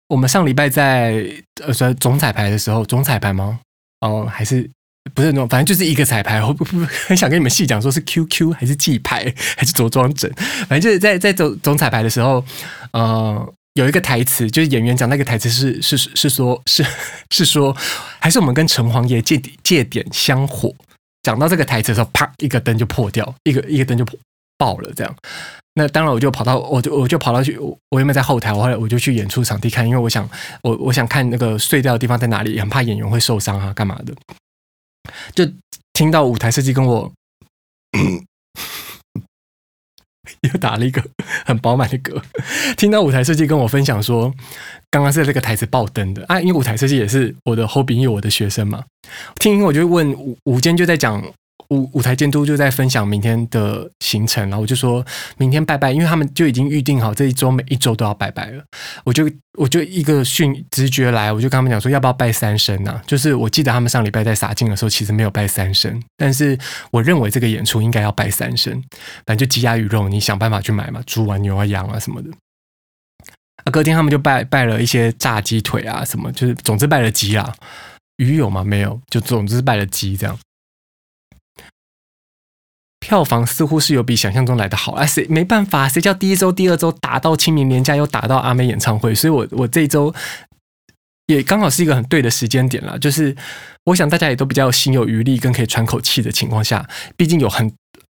[0.08, 1.24] 我们上礼拜在
[1.64, 3.60] 呃说总彩排的时候，总彩排吗？
[4.00, 4.68] 哦，还是
[5.14, 6.42] 不是那种，反正就是一个彩排。
[6.42, 10.28] 我不不很想跟你们细讲，说是 QQ 还是记牌 还是着装整，
[10.66, 12.44] 反正就是在在总总彩排的时候，
[12.92, 16.84] 呃，有一个台词，就是演员讲那个台词是是是说，是
[17.30, 17.76] 是说，
[18.18, 20.74] 还是我们跟城隍爷借借点香火。
[21.22, 24.18] 讲到这个台词的时候，啪，一个灯就破掉，一个一个灯就破
[24.56, 25.14] 爆了，这样。
[25.74, 30.28] 那当然，我就跑到，我就我就跑到去，我原本在后台，我后来我就去演出场地看，因为我想，
[30.62, 34.12] 我我想看那个碎掉的地方在哪里，很怕演员会受伤啊，干嘛的？
[35.32, 35.48] 就
[35.92, 37.12] 听到舞台设计跟我
[40.42, 41.00] 又打了一个
[41.46, 42.20] 很饱满的嗝，
[42.76, 44.34] 听到舞台设计跟我分享说，
[44.90, 48.84] 刚刚是这个台词爆灯的啊，因为舞台设计也是我的后辈，有我的学生嘛，
[49.36, 51.22] 听我就问吴吴坚就在讲。
[51.70, 55.04] 舞舞台监督就在分享明天的行程，然后我就说
[55.36, 58.64] 明天拜拜，因为他们就已经预定好这一周每一周都要拜拜了。
[59.04, 63.00] 我就我就一个讯直觉来，我就跟他们讲说要不要拜三牲啊？
[63.06, 66.58] 就是我记得他们上礼拜在撒镜的时候其实没有拜三牲，但是
[66.90, 68.72] 我认为这个演出应该要拜三牲，
[69.24, 72.30] 反正就鸡鸭鱼肉，你想办法去买嘛，猪啊牛啊羊啊什么的。
[73.64, 77.54] 啊，隔天他们就拜拜了一些炸鸡腿啊什么，就是总之拜了鸡啊。
[78.16, 78.64] 鱼有吗？
[78.64, 80.38] 没有，就总之拜了鸡这样。
[83.00, 85.88] 票房似乎是有比想象中来的好，啊，谁没办法？
[85.88, 90.14] 谁叫第一周、第二周打到清明年假，又打到阿妹演唱会，所以我我这一周
[91.26, 92.98] 也刚好是一个很对的时间点了。
[92.98, 93.34] 就是
[93.86, 96.86] 我想大家也都比较心有余力，跟可以喘口气的情况下，
[97.16, 97.72] 毕竟有很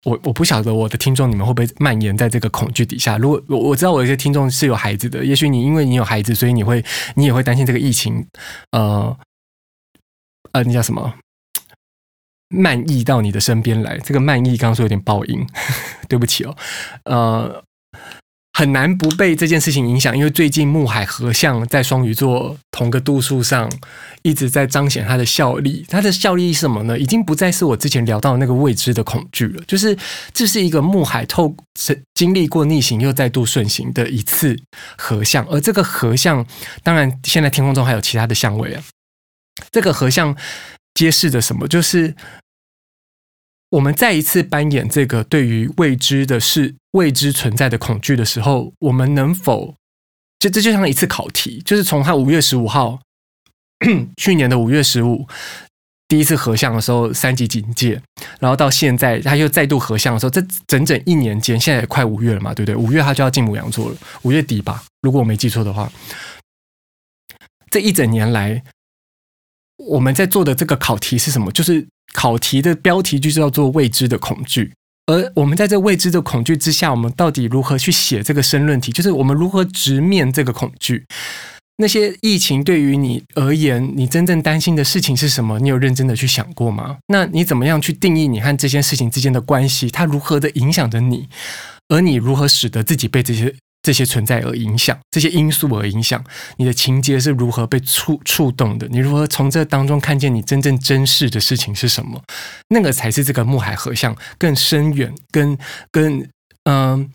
[0.04, 3.18] 我我不晓得我的听众你们会不会蔓延在这个恐惧底下。
[3.20, 6.84] 如果我我知道我有些听众是有孩子的，也许你因为你有孩子，所以你会
[7.16, 8.26] 你也会担心这个疫情，
[8.72, 9.16] 呃
[10.54, 11.14] 呃，那叫什么？
[12.52, 15.48] 漫溢到你的身边来，这个漫溢刚刚说有点爆音，
[16.08, 16.56] 对不起哦。
[17.06, 17.64] 呃，
[18.54, 23.72] 很难不被这件事情影响，因为最近木海合相在双鱼座同个度数上，
[24.24, 25.86] 一直在彰显它的效力。
[25.88, 27.00] 它的效力是什么呢？
[27.00, 29.98] 已经不再是我之前聊到那个未知的恐惧了，就是
[30.34, 31.56] 这是一个木海透
[32.14, 34.60] 经历过逆行又再度顺行的一次
[34.98, 36.46] 合相，而这个合相，
[36.84, 38.84] 当然现在天空中还有其他的相位啊。
[39.72, 40.36] 这个合相
[40.94, 41.68] 揭示着什么？
[41.68, 42.16] 就是。
[43.72, 49.74] 我们再一次扮演这个对于未知的事、未知存在的恐惧的时候，我们能否
[50.40, 53.00] 就这就像一次考题，就是从他五月十五号，
[54.18, 55.26] 去年的五月十五
[56.10, 58.02] 第一次合相的时候三级警戒，
[58.42, 62.76] 然后到现在他又再度合相的时候，这整整一年间，现在也快五月了嘛，对不对？
[62.76, 65.90] 五月他就要进母羊座了，五月底吧，如果我没记错的话，
[67.70, 68.62] 这一整年来
[69.88, 71.52] 我们在做的这个考题是什么？
[71.52, 71.88] 就是。
[72.14, 74.74] 考题的标题就是叫做“未知的恐惧”，
[75.08, 78.92] 而我们在这未知的恐惧之下，我们到底如何去写这个申论题？
[78.92, 81.06] 就是我们如何直面这个恐惧？
[81.78, 85.58] 那些疫情对于你而言，你真正担心的事情是什么？
[85.60, 86.98] 你有认真的去想过吗？
[87.08, 89.90] 那你怎么样去定义你和这件事情之间的关系？
[89.90, 91.30] 它如何的影响着你？
[91.88, 94.98] 而你如何使得自己被这些这些存在而影响？
[95.10, 96.24] 这些因素而影响？
[96.58, 98.88] 你的情节是如何被触触动的？
[98.90, 102.22] 你如何从这当中看见你真正珍视的事情是什么？
[102.70, 105.58] 那个才是这个木海合相更深远、更
[105.92, 106.28] 更
[106.64, 107.12] 嗯、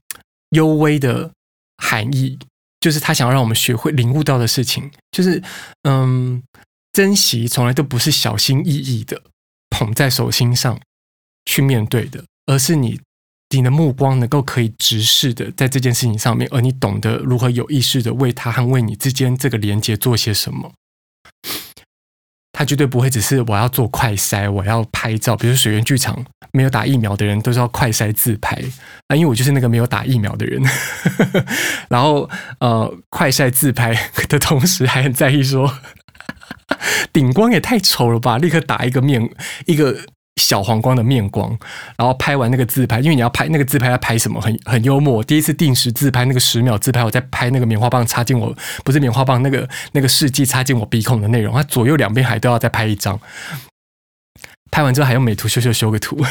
[0.51, 1.31] 幽微的
[1.79, 2.39] 含义。
[2.79, 5.43] 就是他想要让我们学会领悟到的事情，就是
[5.83, 6.41] 嗯，
[6.93, 9.21] 珍惜从来都不是小心翼翼的
[9.71, 10.79] 捧在手心上
[11.47, 13.01] 去面对的，而是你
[13.51, 20.73] 你的目光能够可以直视的在这件事情上面，而你懂得如何有意识的为他和为你之间这个连接做些什么。
[22.53, 25.37] 他绝对不会只是我要做快筛，我要拍照。
[25.37, 28.57] 比如水源剧场没有打疫苗的人都是要快筛自拍
[29.07, 30.61] 啊，因为我就是那个没有打疫苗的人。
[31.89, 32.29] 然后
[32.59, 33.95] 呃，快筛自拍
[34.29, 35.79] 的同时还很在意说，
[37.13, 39.31] 顶光也太丑了吧，立刻打一个面
[39.67, 39.97] 一个。
[40.37, 41.59] 小黄光的面光，
[41.97, 44.39] 然后拍完那个自拍，因为你要拍那个自拍要拍什么？
[44.41, 45.25] 很很幽默。
[45.25, 53.19] 第一次定时自拍那个十秒自拍，我在拍那个棉花棒插进我不是棉花棒，那个那个试剂插进我鼻孔的内容，它左右两边还都要再拍一张。
[54.71, 56.23] 拍完之后还用美图秀秀修个图，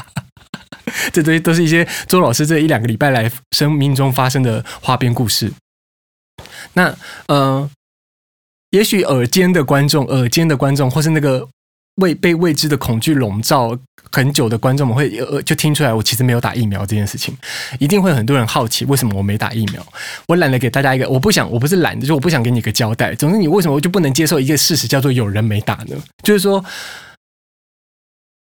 [1.10, 5.50] 这些都是一些周老师这一两个礼拜来生命中发生的花边故事。
[6.74, 6.94] 那
[7.28, 7.70] 呃，
[8.70, 11.48] 也许耳尖的观众，耳尖的观众，或是那个。
[12.00, 13.78] 未被未知的恐惧笼罩
[14.10, 17.36] 很久的观众们会呃就听出来，我其实没有打疫苗这件事情，
[17.78, 19.86] 一定会很多人好奇为什么我没打疫苗。
[20.26, 23.14] 我懒得给大家一个，我不想，我不是懒的，就我不想给你一个交代。
[23.14, 25.96] 总之，你为什么就不能接受一个事实，叫做有人没打呢？
[26.22, 26.64] 就是说。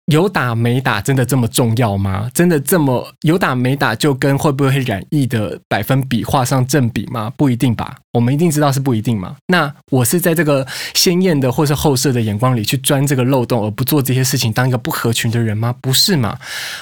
[0.07, 2.31] 有打没打真的这么重要吗？
[2.35, 7.33] 真的这么有打没打就跟会不会染疫的百分比画上正比吗？
[7.39, 7.97] 不一定吧。
[8.13, 9.35] 我们一定知道是不一定嘛。
[9.47, 15.75] 那我是在这个鲜艳的或是后设的眼光里去钻这个漏洞，而不做这些事情，当一个不合群的人吗？
[15.81, 16.39] 不是嘛。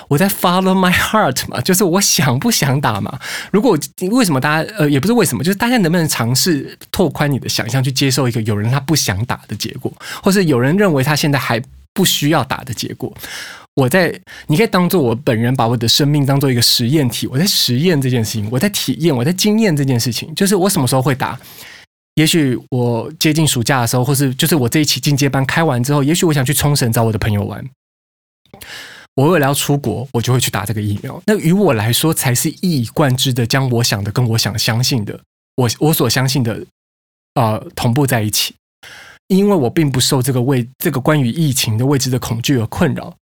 [0.09, 3.19] 我在 follow my heart 嘛，就是我想不想打嘛。
[3.53, 3.79] 如果
[4.11, 11.63] 为什么大家呃也不是为什么，就是大家能不能尝试拓宽你的想象，去接受一个有人他不想打的结果，或是有人认为他现在还。
[11.95, 13.13] 不需要打的结果，
[13.75, 21.39] 我在你可以当做我本人把我的生命当做一个实验体，我在实验这件事情，我在体验，我在经验这件事情，就是我什么时候会打？
[22.15, 27.65] 也许我接近暑假的时候，或是就是我这一期进阶班开完之后，也许我想去冲绳找我的朋友玩，
[29.15, 31.23] 我为了要出国，我就会去打这个疫苗。
[31.27, 35.21] 那于我来说，才是一以贯之的将我想的跟我想相信的，
[35.57, 36.65] 我我所相信的，
[37.35, 38.55] 呃，同步在一起。
[39.37, 43.15] 因为我并不受这个未这个关于疫情的未知的恐惧而困扰，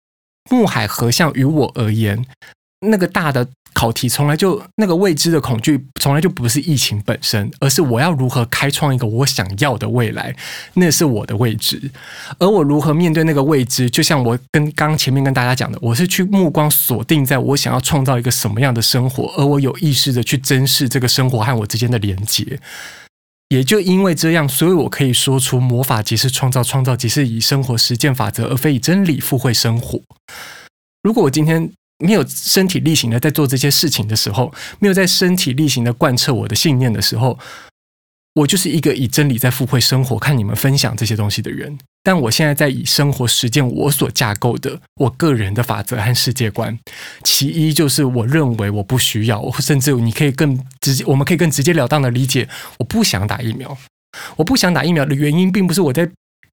[0.50, 2.24] 木海合相于我而言，
[2.80, 10.34] 那个大的考题从来就那个未知的恐惧从来就不是疫情本身，而是我要如何开创一个我想要的未来，
[10.74, 11.90] 那是我的未知。
[12.38, 22.58] 而我如何面对那个未知，就像我跟刚前面跟大家讲的，我是去目光锁定在我想要创造一个什么样的生活，而我有意识的去珍视这个生活和我之间的连接。
[23.48, 30.00] 也就因为这样，所以我可以说出魔法即是创造，创造即是以生活实践法则，而非以真理附会生活。
[31.02, 31.70] 如果我今天
[32.04, 37.38] 没有身体力行的在做这些事情的时候，没有在身体力行的贯彻我的信念的时候，
[38.38, 41.76] 我就是一个以真理在附会生活，看你们分享这些东西的人。
[42.04, 46.78] 但我现在在以生活实践我所架构的我个人的法则和世界观。
[47.24, 52.48] 其一就是我认为我不需要，甚至你可以更直接，我们可以更直截了当的理解，
[52.78, 53.76] 我不想打疫苗。
[54.36, 56.08] 我不想打疫苗的原因，并不是我在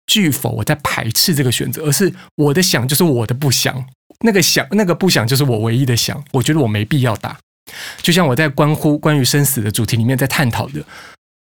[0.07, 3.85] 拒否，我在排斥这个选择，而是我的想就是我的不想，
[4.21, 6.21] 那个想那个不想就是我唯一的想。
[6.31, 7.37] 我觉得我没必要打。
[8.01, 10.83] 就像我在关乎关于生死的主题里面在探讨的。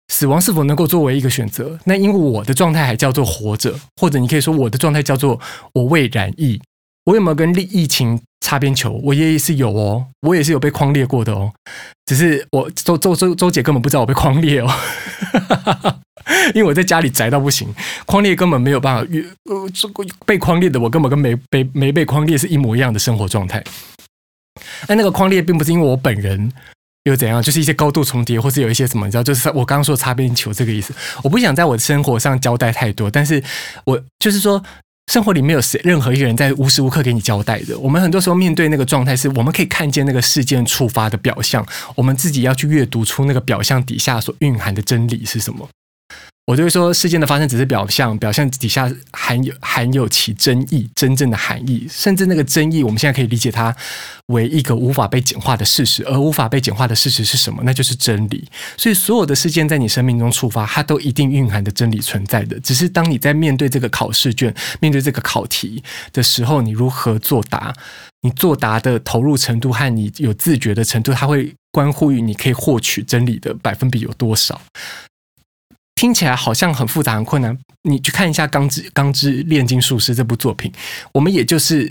[0.08, 1.80] 死亡是否能够作为一个选择？
[1.86, 5.40] 那因为我的状态还叫做活着，或者你可以说我的状态叫做
[5.74, 6.62] 我未染疫。
[7.06, 9.00] 我有没有跟疫情擦边球？
[9.04, 11.52] 我也是有哦，我也是有被框列过的哦。
[12.06, 14.72] 只是我周周周周姐根本不知道我被框列哦，
[16.56, 17.68] 因为我在家里宅到不行，
[18.06, 19.12] 框列根本没有办法。
[19.44, 19.70] 呃，
[20.26, 23.64] 被框列的我根本跟没被没被框列是一模一样的生活状态。
[24.88, 26.52] 但那个匡列并不是因为我本人。
[27.06, 27.42] 又怎样？
[27.42, 29.24] 就是一些高度重叠，或是有一些什么，你知道？
[29.24, 30.94] 就是我刚刚说的擦边球这个意思。
[31.24, 33.42] 我不想在我的生活上交代太多，但是
[33.86, 34.62] 我就是说，
[35.12, 37.78] 生活里没有谁任何一个人在无时无刻给你交代的。
[37.78, 41.64] 我们很多时候面对那个状态，是我们可以看见那个事件触发的表象，
[41.96, 45.70] 我们自己要去阅读出那个表象底下所蕴含的真理是什么。
[46.46, 53.76] 我就会说，事件的发生只是表象，表象底下含有含有其真意，真正的含义，甚至那个真意，我们现在可以理解它
[54.28, 57.64] 为一个无法被简化的事实，而无法被简化的事实是什么？
[57.66, 58.48] 那就是真理。
[58.78, 62.60] 所以，所有的事件在你生命中触发，它都一定蕴含的真理存在的。
[62.60, 65.84] 只是当你在面对这个考试卷、面对这个考题
[66.14, 67.74] 的时候，你如何作答？
[68.22, 74.62] 你作答的投入程度和你有自觉的程度，它会关乎于你可以获取真理的百分比有多少。
[75.96, 80.72] 听起来好像很复杂很困难，你去看一下《钢之钢之炼金术师》这部作品，
[81.14, 81.90] 我们也就是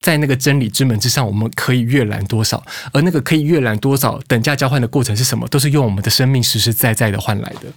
[0.00, 5.46] 在那个真理之门之上，我们可以阅览多少，而那个可以阅览多少等价交换的过程是什么？
[5.48, 7.70] 都是用我们的生命实实在在的换来的。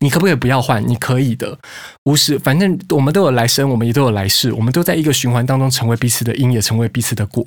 [0.00, 0.86] 你可不可以不要换？
[0.86, 1.58] 你可以的，
[2.04, 7.44] 无时，反正我们都有来生，我们也都有来世，我们都在一个循环当中成为彼此的因，也成为彼此的果。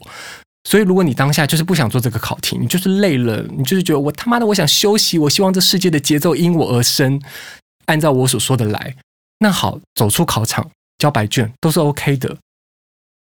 [0.67, 7.21] 所以，如果你当下就是不想做这个考题，你就是累了，你就是觉得我他妈的我想休息，我希望这世界的节奏因我而生。
[7.85, 8.95] 按照我所说的来，
[9.39, 12.37] 那好，走出考场交白卷都是 OK 的，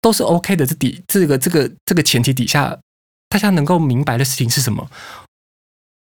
[0.00, 0.64] 都是 OK 的。
[0.66, 2.78] 这底这个这个这个前提底下，
[3.28, 4.88] 大家能够明白的事情是什么？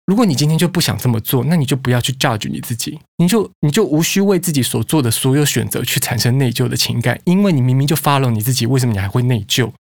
[0.07, 9.73] 如果你今天就不想这么做，那你就不要去 judge 你自己，你就你就无需为自己所做的所有选择去产生内疚的情感，因为你明明就 follow 你自己，为什么你还会内疚？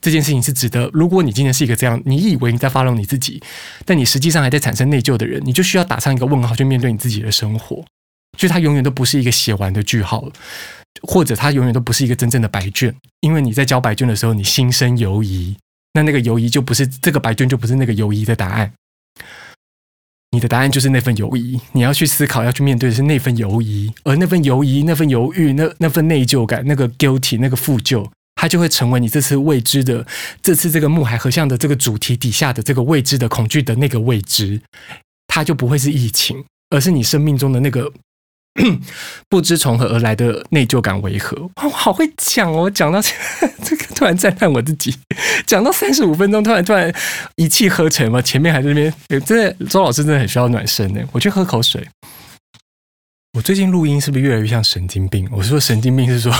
[0.00, 0.88] 这件事情是值得。
[0.92, 3.42] 如果你今天是一个这样，你以为你在 follow 你自己，
[3.84, 7.84] 但你实际上还在产生内疚的人，你就需要打上一个问号去面对你自己的生活。
[8.38, 10.26] 就它永远都不是一个写完的句号，
[11.02, 15.56] 或者它永远都不是一个真正的白卷，因为你在交白卷的时候，你心生犹疑，
[15.92, 18.72] 那那个犹疑就不是这个白卷，就不是那个犹疑的答案，
[20.30, 30.06] 你的答案就是那份犹疑，你要去思考，要去面对的是那份犹疑，而那份犹疑、那份犹豫、那那份内疚感、那个 guilty、那个负疚，它就会成为你这次未知的、
[30.40, 34.60] 这次这个木海合相的这个主题底下的这个未知的恐惧的那个未知，
[35.26, 37.92] 它就不会是疫情，而是你生命中的那个。
[39.30, 41.50] 不知从何而来的内疚感为何？
[41.62, 42.70] 我好会讲哦！
[42.70, 44.94] 讲到这个，突然赞叹我自己。
[45.46, 46.92] 讲到三十五分钟，突然突然
[47.36, 48.20] 一气呵成嘛。
[48.20, 48.74] 前面还在那
[49.08, 51.00] 边，真的周老师真的很需要暖身呢。
[51.12, 51.86] 我去喝口水。
[53.32, 55.26] 我最近录音是不是越来越像神经病？
[55.32, 56.30] 我说神经病是说，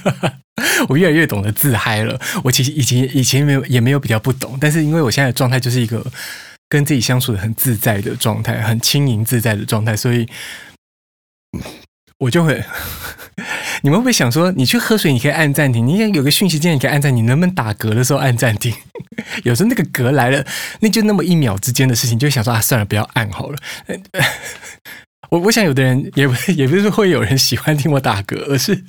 [0.90, 2.20] 我越来越懂得自嗨了。
[2.44, 6.04] 我其实以前以前没有也没有比较不懂，但是因为我现在的状态就是一个
[6.68, 10.28] 跟自己相处的很自在的状态，很轻盈自在的状态，所以。
[12.18, 12.64] 我就会，
[13.82, 18.72] 你们会不会想说，你去喝水，你可以按暂停，你也有个讯息键，你可以按暂停，能不能打嗝的时候按暂停？
[19.42, 20.44] 有时候那个嗝来了，
[20.80, 23.58] 那就那么一秒之间的事情，就想说啊，算了，不要按好了。
[25.30, 28.84] 我我想有的人也不也不是会有人喜欢听我打嗝，而是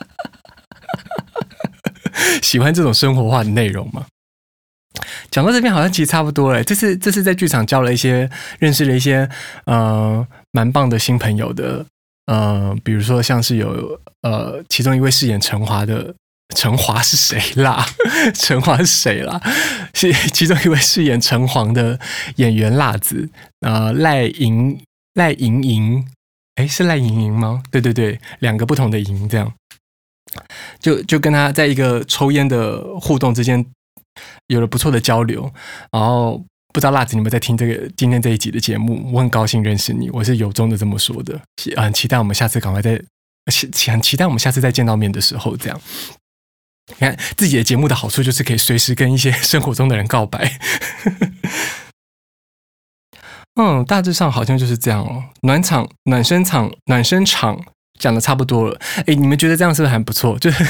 [2.42, 4.06] 喜欢这种生活化的内容嘛。
[5.30, 6.62] 讲到这边好像其实差不多了。
[6.64, 8.28] 这次这次在剧场交了一些，
[8.58, 9.28] 认识了一些，
[9.66, 11.84] 呃，蛮棒的新朋友的，
[12.26, 16.14] 呃，比如说像是有呃，其中一位饰演陈华的，
[16.54, 17.86] 陈华是谁啦？
[18.34, 19.40] 陈华是谁啦？
[19.94, 21.98] 是其中一位饰演陈黄的
[22.36, 23.28] 演员辣子，
[23.60, 24.80] 呃，赖莹
[25.14, 26.06] 赖莹莹，
[26.56, 27.62] 哎，是赖莹莹吗？
[27.70, 29.52] 对对对，两个不同的莹，这样，
[30.80, 33.64] 就就跟他在一个抽烟的互动之间。
[34.48, 35.50] 有了不错的交流，
[35.90, 41.40] 然后不知道辣子你们在听这个今天这一集的节目，我很高兴认识你，我是由衷的这么说的，
[41.76, 43.02] 很期待我们下次赶快再，
[43.86, 45.80] 很期待我们下次再见到面的时候，这样，
[46.88, 50.58] 你看自己的节目的好处就是可以随时跟一些 生活中的人告白，
[53.60, 57.58] 嗯，大致上好像就是这样哦，暖场、暖身场、暖身场
[57.98, 60.38] 讲的差不多了，诶，你们觉得这样是不是还不错？
[60.38, 60.64] 就是。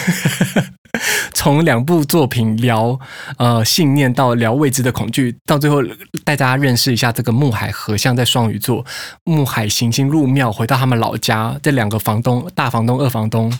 [1.32, 2.98] 从两部作品聊
[3.36, 5.82] 呃信念到聊未知的恐惧，到最后
[6.24, 8.84] 带大家认识一下这个木海合相在双鱼座，
[9.24, 13.52] 木海行星入庙回到他们老家，这两个房东大房东二房东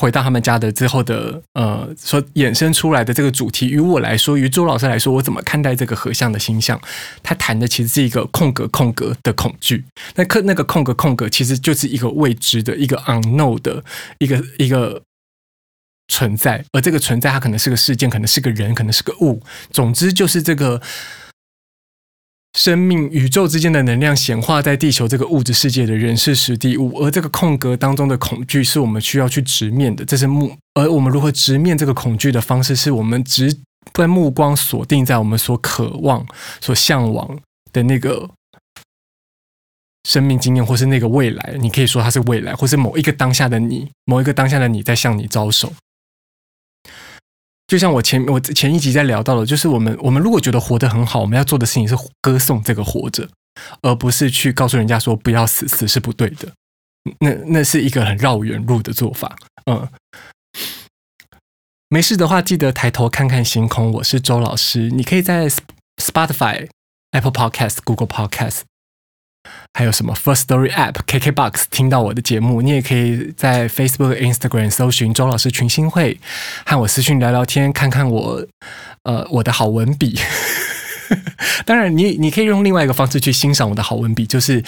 [0.00, 6.78] 回到他们家的之后的呃所衍生出来的这个主题，于我来说，于周老师来说，我怎么看待这个合相的星象？
[7.22, 9.84] 他谈的其实是一个空格空格的恐惧，
[10.14, 13.82] 那可那个空格空格其实就是一个未知的一个 unknown 的
[14.18, 15.02] 一个一个。
[16.08, 19.42] 存在，而这个存在，它可能是个事件，可能是个人，可能是个物。
[19.70, 20.80] 总之，就是这个
[22.56, 26.96] 生命、宇宙之间的能量显化在地球这个物质世界的人事实地物。
[26.98, 30.04] 而这个空格当中的恐惧，是我们需要去直面的。
[30.04, 33.54] 这是目，而我们如何直面这个恐惧的方式，是我们直
[33.92, 36.26] 把目光锁定在我们所渴望、
[36.60, 37.38] 所向往
[37.72, 38.30] 的那个
[40.08, 41.56] 生命经验，或是那个未来。
[41.60, 45.72] 你可以说它是未来，或是某一个当下的你，某一个当下的你在向你招手。
[47.66, 53.28] 就像我前我前一集在聊到的，就是我们我们如果觉得活得很好，我们要做的事情是歌颂这个活着，
[53.82, 56.52] 而不是去告诉人家说不要死，死是不对的。
[57.20, 59.36] 那那是一个很绕远路的做法。
[59.66, 59.88] 嗯，
[61.88, 63.92] 没事的话，记得抬头看看星空。
[63.94, 65.48] 我是周老师，你可以在
[65.96, 66.68] Spotify、
[67.12, 68.60] Apple Podcast、Google Podcast。
[69.74, 76.18] 还有什么 First Story App、KKBox 听到我的节目，你也可以在 Facebook、Instagram 搜寻周老师群星会，
[76.64, 78.46] 和我私讯聊聊天，看看我
[79.02, 80.18] 呃我的好文笔。
[81.64, 84.62] 当然你，你你可以用另外一个方式去欣赏我的好文笔，就是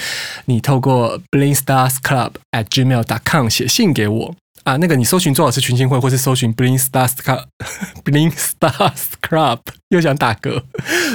[0.45, 4.35] 你透过 blingstarsclub at gmail dot com 写信给我。
[4.69, 10.63] 啊，那个你搜寻周老师群星会，或是搜寻 Bling Stars Club，Bling Stars Club， 又想打嗝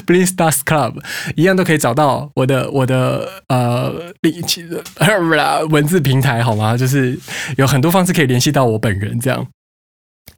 [0.07, 1.03] ，Bling Stars Club
[1.35, 3.93] 一样都可以找到我的我的呃
[5.69, 6.75] 文字平台，好吗？
[6.75, 7.19] 就是
[7.57, 9.45] 有很多方式可以联系到我本人，这样。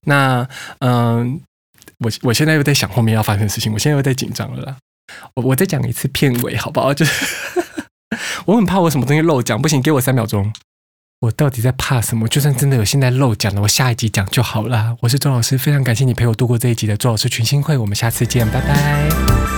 [0.08, 0.46] 那
[0.80, 1.40] 嗯，
[2.00, 4.76] 我我现在又在想后面要发生的事情，我现在又在紧张了啦。
[5.36, 6.94] 我我再讲一次片尾，好不好？
[6.94, 7.26] 就是
[8.46, 10.52] 我很怕我什么东西漏讲，不行，给我三秒钟。
[11.22, 12.28] 我到底在怕什么？
[12.28, 14.96] 就算真的有现在漏讲的，我下一集讲就好了。
[15.02, 19.55] 我是周老师，非常感谢你陪我度过这一集的周老师群星会，我们下次见，拜拜。